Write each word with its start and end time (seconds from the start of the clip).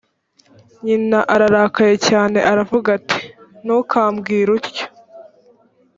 nyina 0.85 1.19
ararakaye 1.33 1.95
cyane 2.07 2.37
aravuga 2.51 2.87
ati 2.97 3.19
“ntukambwire 3.63 4.49
utyo” 4.57 4.85